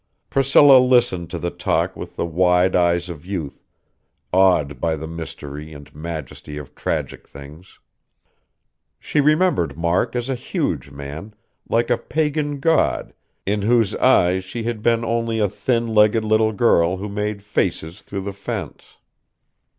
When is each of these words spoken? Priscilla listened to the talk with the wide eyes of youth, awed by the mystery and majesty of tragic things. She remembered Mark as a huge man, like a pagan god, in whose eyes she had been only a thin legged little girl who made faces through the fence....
Priscilla 0.31 0.79
listened 0.79 1.29
to 1.29 1.37
the 1.37 1.51
talk 1.51 1.95
with 1.95 2.15
the 2.15 2.25
wide 2.25 2.75
eyes 2.75 3.07
of 3.07 3.23
youth, 3.23 3.63
awed 4.33 4.79
by 4.81 4.95
the 4.95 5.05
mystery 5.05 5.73
and 5.73 5.93
majesty 5.93 6.57
of 6.57 6.73
tragic 6.73 7.27
things. 7.27 7.77
She 8.99 9.21
remembered 9.21 9.77
Mark 9.77 10.15
as 10.15 10.27
a 10.27 10.33
huge 10.33 10.89
man, 10.89 11.35
like 11.69 11.91
a 11.91 11.99
pagan 11.99 12.59
god, 12.59 13.13
in 13.45 13.61
whose 13.61 13.93
eyes 13.97 14.43
she 14.43 14.63
had 14.63 14.81
been 14.81 15.05
only 15.05 15.37
a 15.37 15.47
thin 15.47 15.89
legged 15.93 16.23
little 16.23 16.51
girl 16.51 16.97
who 16.97 17.07
made 17.07 17.43
faces 17.43 18.01
through 18.01 18.21
the 18.21 18.33
fence.... 18.33 18.97